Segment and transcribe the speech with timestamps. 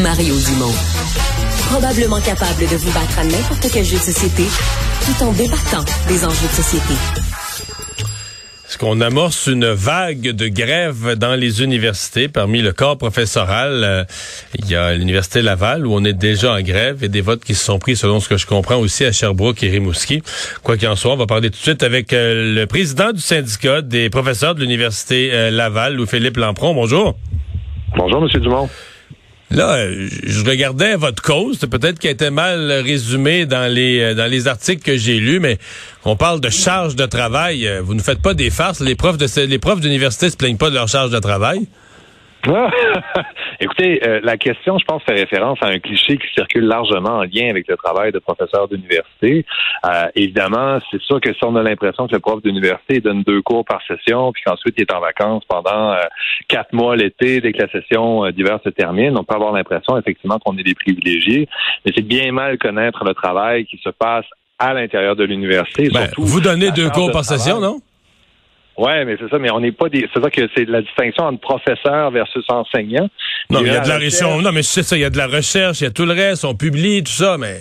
[0.00, 0.72] Mario Dumont.
[1.68, 4.44] Probablement capable de vous battre à n'importe quel jeu de société
[5.04, 6.94] tout en débattant des enjeux de société.
[8.66, 12.28] Est-ce qu'on amorce une vague de grève dans les universités?
[12.28, 13.84] Parmi le corps professoral?
[13.84, 14.04] Euh,
[14.54, 17.54] il y a l'Université Laval où on est déjà en grève et des votes qui
[17.54, 20.22] se sont pris, selon ce que je comprends, aussi à Sherbrooke et Rimouski.
[20.62, 23.20] Quoi qu'il en soit, on va parler tout de suite avec euh, le président du
[23.20, 26.72] syndicat des professeurs de l'Université euh, Laval, Louis-Philippe Lampron.
[26.72, 27.18] Bonjour.
[27.94, 28.40] Bonjour, M.
[28.40, 28.70] Dumont.
[29.52, 34.48] Là, je regardais votre cause, peut-être qu'elle était mal résumée dans les euh, dans les
[34.48, 35.58] articles que j'ai lus, mais
[36.06, 37.66] on parle de charge de travail.
[37.66, 38.80] Euh, vous ne faites pas des farces.
[38.80, 41.66] Les profs de les profs d'université se plaignent pas de leur charge de travail.
[43.60, 47.22] Écoutez, euh, la question, je pense, fait référence à un cliché qui circule largement en
[47.22, 49.46] lien avec le travail de professeur d'université.
[49.86, 53.42] Euh, évidemment, c'est sûr que si on a l'impression que le prof d'université donne deux
[53.42, 56.00] cours par session, puis qu'ensuite il est en vacances pendant euh,
[56.48, 60.38] quatre mois l'été, dès que la session d'hiver se termine, on peut avoir l'impression effectivement
[60.38, 61.48] qu'on est des privilégiés.
[61.84, 64.26] Mais c'est bien mal connaître le travail qui se passe
[64.58, 65.90] à l'intérieur de l'université.
[65.90, 67.80] Ben, vous donnez deux cours par session, non?
[68.76, 70.08] Ouais, mais c'est ça, mais on n'est pas des.
[70.14, 73.08] C'est ça que c'est la distinction entre professeur versus enseignant.
[73.50, 74.42] Non, il y a de la recherche.
[74.42, 76.14] Non, mais c'est ça, il y a de la recherche, il y a tout le
[76.14, 77.60] reste, on publie, tout ça, mais.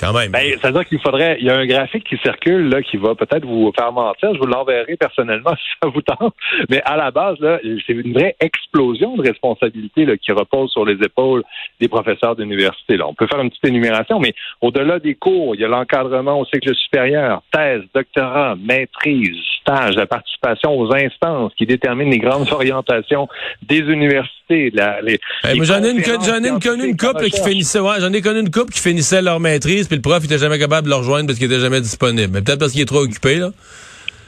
[0.00, 0.30] Quand même.
[0.30, 1.38] Ben, c'est-à-dire qu'il faudrait.
[1.40, 4.32] Il y a un graphique qui circule là qui va peut-être vous faire mentir.
[4.32, 6.34] Je vous l'enverrai personnellement si ça vous tente.
[6.68, 10.84] Mais à la base, là, c'est une vraie explosion de responsabilité là, qui repose sur
[10.84, 11.42] les épaules
[11.80, 12.96] des professeurs d'université.
[12.96, 13.06] Là.
[13.08, 16.44] On peut faire une petite énumération, mais au-delà des cours, il y a l'encadrement au
[16.44, 23.28] cycle supérieur, thèse, doctorat, maîtrise, stage, la participation aux instances qui déterminent les grandes orientations
[23.62, 24.70] des universités.
[24.72, 25.18] La, les,
[25.62, 28.50] j'en ai, une, j'en ai connu une couple qui finissait, ouais, j'en ai connu une
[28.50, 31.38] couple qui finissait leur maîtrise puis le prof était jamais capable de le rejoindre parce
[31.38, 32.32] qu'il était jamais disponible.
[32.32, 33.50] Mais peut-être parce qu'il est trop occupé, là.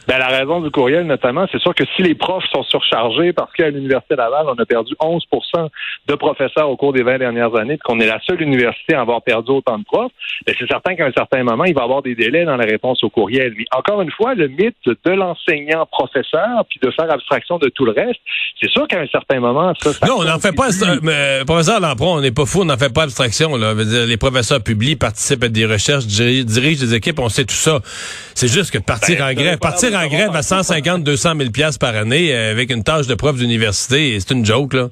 [0.09, 3.53] Ben, la raison du courriel, notamment, c'est sûr que si les profs sont surchargés, parce
[3.53, 5.69] qu'à l'Université Laval, on a perdu 11%
[6.09, 9.23] de professeurs au cours des 20 dernières années, qu'on est la seule université à avoir
[9.23, 10.13] perdu autant de profs,
[10.47, 12.65] ben, c'est certain qu'à un certain moment, il va y avoir des délais dans la
[12.65, 13.55] réponse au courriel.
[13.57, 17.93] Mais encore une fois, le mythe de l'enseignant-professeur, puis de faire abstraction de tout le
[17.93, 18.21] reste,
[18.61, 19.91] c'est sûr qu'à un certain moment, ça...
[20.07, 20.69] non, on n'en fait pas...
[21.03, 23.57] Mais, professeur Lampron, on n'est pas fou, on n'en fait pas abstraction.
[23.57, 23.75] Là.
[23.75, 27.81] Dire, les professeurs publient, participent à des recherches, dirigent des équipes, on sait tout ça.
[28.35, 31.79] C'est juste que partir ben, en grève, partir en grève à 150, 200 000 pièces
[31.79, 34.89] par année euh, avec une tâche de prof d'université, c'est une joke, là.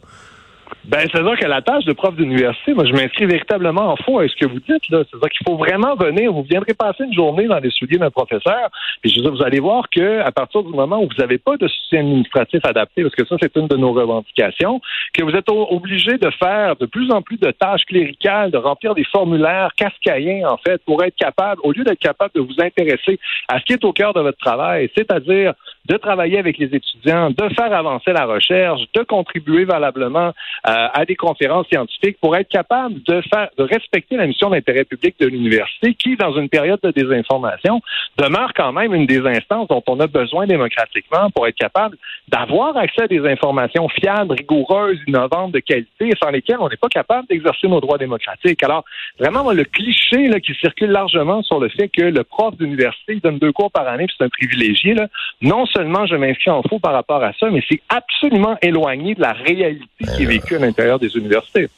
[0.88, 4.31] Ben, c'est-à-dire que la tâche de prof d'université, moi, je m'inscris véritablement en faux avec
[4.31, 5.03] ce que vous dites, là.
[5.04, 8.71] C'est-à-dire qu'il faut vraiment venir, vous viendrez passer une journée dans les souliers d'un professeur,
[9.03, 11.37] puis je veux dire, vous allez voir que, à partir du moment où vous n'avez
[11.37, 14.81] pas de soutien administratif adapté, parce que ça, c'est une de nos revendications,
[15.12, 18.94] que vous êtes obligé de faire de plus en plus de tâches cléricales, de remplir
[18.94, 23.20] des formulaires cascaïens, en fait, pour être capable, au lieu d'être capable de vous intéresser
[23.49, 25.53] à ce qui est au cœur de votre travail, c'est-à-dire
[25.88, 30.32] de travailler avec les étudiants, de faire avancer la recherche, de contribuer valablement euh,
[30.65, 35.15] à des conférences scientifiques pour être capable de faire, de respecter la mission d'intérêt public
[35.19, 37.81] de l'université, qui, dans une période de désinformation,
[38.19, 41.97] demeure quand même une des instances dont on a besoin démocratiquement pour être capable
[42.28, 46.88] d'avoir accès à des informations fiables, rigoureuses, innovantes, de qualité, sans lesquelles on n'est pas
[46.88, 48.62] capable d'exercer nos droits démocratiques.
[48.62, 48.84] Alors,
[49.19, 53.38] vraiment, le cliché là, qui circule largement sur le fait que le prof d'université donne
[53.38, 55.09] deux cours par année, c'est un privilégié, là,
[55.41, 59.33] non je m'inscris en faux par rapport à ça, mais c'est absolument éloigné de la
[59.33, 61.69] réalité qui est ben vécue à l'intérieur des universités.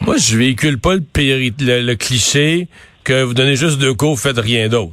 [0.00, 2.68] Moi, je véhicule pas le, le, cliché
[3.04, 4.92] que vous donnez juste deux cours, vous faites rien d'autre.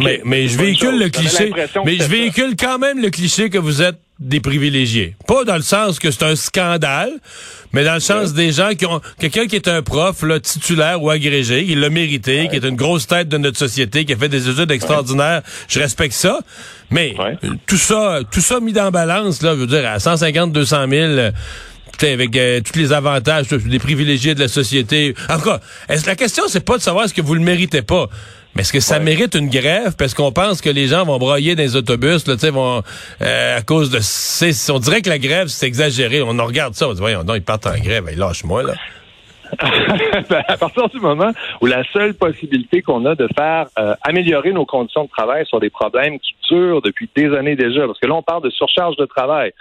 [0.00, 1.52] Mais, mais je véhicule le cliché.
[1.84, 5.14] Mais je véhicule quand même le cliché que vous êtes des privilégiés.
[5.26, 7.12] Pas dans le sens que c'est un scandale,
[7.72, 11.02] mais dans le sens des gens qui ont quelqu'un qui est un prof là, titulaire
[11.02, 14.16] ou agrégé, il l'a mérité, qui est une grosse tête de notre société, qui a
[14.16, 15.42] fait des études extraordinaires.
[15.68, 16.40] Je respecte ça,
[16.90, 17.14] mais
[17.66, 21.30] tout ça, tout ça mis dans balance là, je veux dire à 150, 200 000
[22.06, 25.14] avec euh, tous les avantages, des privilégiés de la société.
[25.28, 28.08] En tout cas, la question, c'est pas de savoir est-ce que vous le méritez pas.
[28.54, 29.94] Mais est-ce que ça mérite une grève?
[29.96, 32.82] Parce qu'on pense que les gens vont broyer dans les autobus, là, vont
[33.22, 33.98] euh, à cause de...
[34.72, 36.22] On dirait que la grève, c'est exagéré.
[36.22, 38.74] On en regarde ça, on dit, voyons, non, ils partent en grève, lâche-moi, là.
[40.28, 41.30] Ben, à partir du moment
[41.60, 45.60] où la seule possibilité qu'on a de faire euh, améliorer nos conditions de travail sur
[45.60, 48.96] des problèmes qui durent depuis des années déjà, parce que là, on parle de surcharge
[48.96, 49.52] de travail,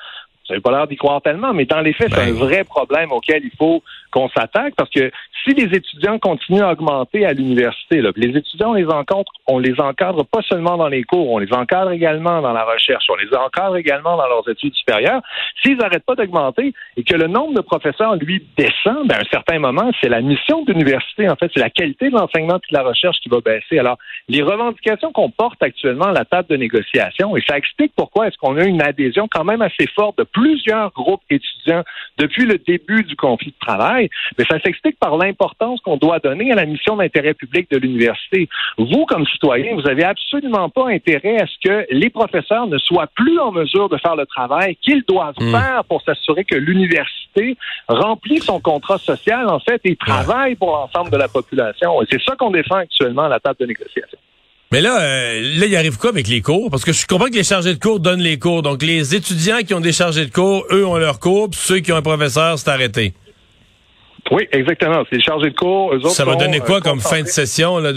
[0.48, 2.36] Vous n'avez pas l'air d'y croire tellement, mais dans les faits, c'est un ben.
[2.36, 5.12] vrai problème auquel il faut qu'on s'attaque parce que
[5.44, 9.80] si les étudiants continuent à augmenter à l'université, les étudiants, on les encadre, on les
[9.80, 13.34] encadre pas seulement dans les cours, on les encadre également dans la recherche, on les
[13.36, 15.22] encadre également dans leurs études supérieures.
[15.62, 19.30] S'ils n'arrêtent pas d'augmenter et que le nombre de professeurs, lui, descend, ben, à un
[19.32, 22.74] certain moment, c'est la mission de l'université, en fait, c'est la qualité de l'enseignement et
[22.74, 23.80] de la recherche qui va baisser.
[23.80, 23.98] Alors,
[24.28, 28.38] les revendications qu'on porte actuellement à la table de négociation, et ça explique pourquoi est-ce
[28.38, 31.84] qu'on a une adhésion quand même assez forte de plusieurs groupes étudiants
[32.20, 36.52] depuis le début du conflit de travail, mais ça s'explique par l'importance qu'on doit donner
[36.52, 38.48] à la mission d'intérêt public de l'université.
[38.78, 43.08] Vous, comme citoyen, vous avez absolument pas intérêt à ce que les professeurs ne soient
[43.16, 45.52] plus en mesure de faire le travail qu'ils doivent hmm.
[45.52, 47.58] faire pour s'assurer que l'université
[47.88, 52.02] remplit son contrat social, en fait, et travaille pour l'ensemble de la population.
[52.04, 54.20] Et c'est ça qu'on défend actuellement à la table de négociation.
[54.72, 56.70] Mais là, euh, là, il arrive quoi avec les cours?
[56.70, 58.62] Parce que je comprends que les chargés de cours donnent les cours.
[58.64, 61.80] Donc, les étudiants qui ont des chargés de cours, eux, ont leurs cours, puis ceux
[61.80, 63.14] qui ont un professeur, c'est arrêté.
[64.30, 65.04] Oui, exactement.
[65.10, 65.94] C'est les chargés de cours.
[65.94, 67.78] Eux autres Ça va donner quoi euh, comme fin de session?
[67.80, 67.94] Là,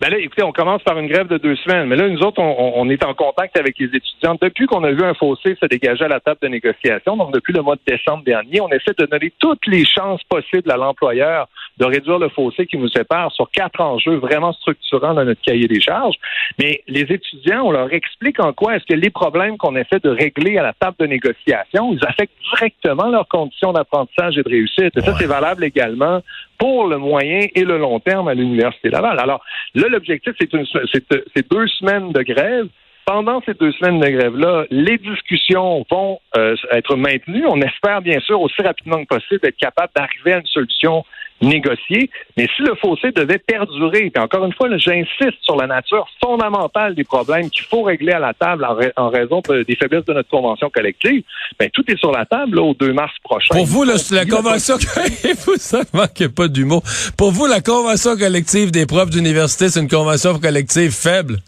[0.00, 1.88] ben là, écoutez, on commence par une grève de deux semaines.
[1.88, 4.36] Mais là, nous autres, on, est en contact avec les étudiants.
[4.40, 7.52] Depuis qu'on a vu un fossé se dégager à la table de négociation, donc depuis
[7.52, 11.48] le mois de décembre dernier, on essaie de donner toutes les chances possibles à l'employeur
[11.78, 15.66] de réduire le fossé qui nous sépare sur quatre enjeux vraiment structurants dans notre cahier
[15.66, 16.16] des charges.
[16.60, 20.10] Mais les étudiants, on leur explique en quoi est-ce que les problèmes qu'on essaie de
[20.10, 24.96] régler à la table de négociation, ils affectent directement leurs conditions d'apprentissage et de réussite.
[24.96, 26.20] Et ça, c'est valable également
[26.58, 29.18] pour le moyen et le long terme à l'Université Laval.
[29.18, 29.42] Alors
[29.74, 32.66] là, l'objectif, c'est deux semaines de grève.
[33.06, 37.46] Pendant ces deux semaines de grève-là, les discussions vont euh, être maintenues.
[37.46, 41.04] On espère bien sûr aussi rapidement que possible être capable d'arriver à une solution
[41.40, 42.10] négocier.
[42.36, 46.94] Mais si le fossé devait perdurer, et encore une fois, j'insiste sur la nature fondamentale
[46.94, 50.70] des problèmes qu'il faut régler à la table en, raison des faiblesses de notre convention
[50.70, 51.22] collective,
[51.58, 53.54] ben, tout est sur la table au 2 mars prochain.
[53.54, 54.76] Pour vous, la convention,
[55.46, 56.82] vous pas d'humour.
[57.16, 61.38] Pour vous, la convention collective des profs d'université, c'est une convention collective faible?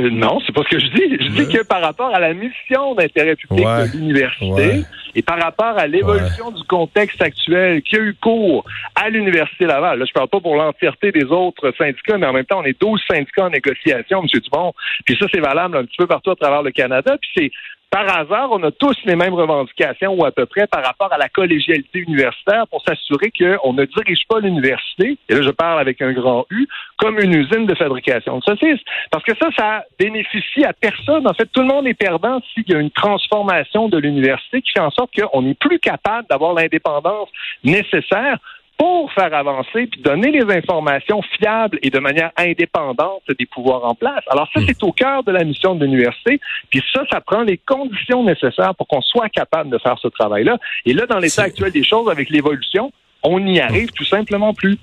[0.00, 1.24] Euh, non, c'est pas ce que je dis.
[1.24, 4.84] Je dis que par rapport à la mission d'intérêt public de l'université
[5.14, 8.64] et par rapport à l'évolution du contexte actuel qui a eu cours
[8.94, 12.44] à l'Université Laval, là, je parle pas pour l'entièreté des autres syndicats, mais en même
[12.44, 14.28] temps, on est 12 syndicats en négociation, M.
[14.40, 14.72] Dubon.
[15.04, 17.16] Puis ça, c'est valable un petit peu partout à travers le Canada.
[17.20, 17.50] Puis c'est
[17.90, 21.16] par hasard, on a tous les mêmes revendications ou à peu près par rapport à
[21.16, 26.02] la collégialité universitaire pour s'assurer qu'on ne dirige pas l'université, et là je parle avec
[26.02, 26.68] un grand U,
[26.98, 28.80] comme une usine de fabrication de saucisses.
[29.10, 31.26] Parce que ça, ça bénéficie à personne.
[31.26, 34.72] En fait, tout le monde est perdant s'il y a une transformation de l'université qui
[34.72, 37.28] fait en sorte qu'on n'est plus capable d'avoir l'indépendance
[37.64, 38.38] nécessaire
[38.78, 43.94] pour faire avancer puis donner les informations fiables et de manière indépendante des pouvoirs en
[43.94, 44.22] place.
[44.30, 44.64] Alors ça, hmm.
[44.68, 46.40] c'est au cœur de la mission de l'université.
[46.70, 50.58] Puis ça, ça prend les conditions nécessaires pour qu'on soit capable de faire ce travail-là.
[50.86, 52.92] Et là, dans l'état actuel des choses, avec l'évolution,
[53.22, 54.78] on n'y arrive tout simplement plus.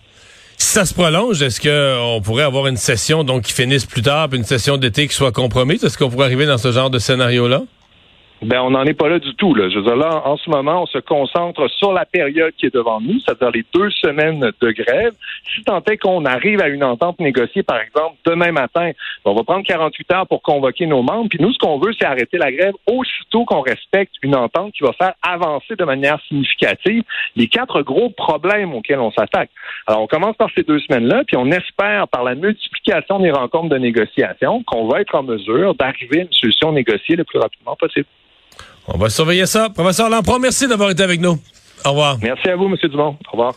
[0.57, 4.29] Si ça se prolonge, est-ce qu'on pourrait avoir une session donc qui finisse plus tard,
[4.29, 5.83] puis une session d'été qui soit compromise?
[5.83, 7.63] Est-ce qu'on pourrait arriver dans ce genre de scénario-là?
[8.45, 9.55] Ben, on n'en est pas là du tout.
[9.55, 9.69] Là.
[9.69, 12.73] Je veux dire, là, en ce moment, on se concentre sur la période qui est
[12.73, 15.13] devant nous, c'est-à-dire les deux semaines de grève.
[15.55, 18.91] Si tant est qu'on arrive à une entente négociée, par exemple, demain matin,
[19.23, 21.27] on va prendre 48 heures pour convoquer nos membres.
[21.27, 24.83] Puis nous, ce qu'on veut, c'est arrêter la grève aussitôt qu'on respecte une entente qui
[24.83, 27.01] va faire avancer de manière significative
[27.35, 29.49] les quatre gros problèmes auxquels on s'attaque.
[29.87, 33.69] Alors, on commence par ces deux semaines-là, puis on espère, par la multiplication des rencontres
[33.69, 37.75] de négociation, qu'on va être en mesure d'arriver à une solution négociée le plus rapidement
[37.75, 38.05] possible.
[38.87, 39.69] On va surveiller ça.
[39.69, 41.37] Professeur Lampron, merci d'avoir été avec nous.
[41.83, 42.17] Au revoir.
[42.21, 42.75] Merci à vous, M.
[42.89, 43.17] Dumont.
[43.27, 43.53] Au revoir.